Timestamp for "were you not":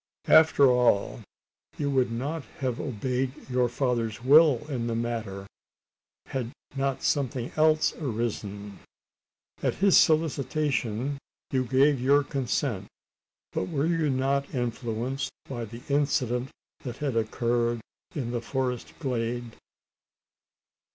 13.69-14.55